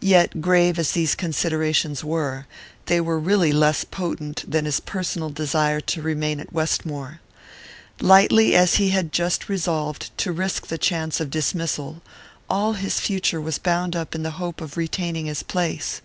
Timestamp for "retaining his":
14.78-15.42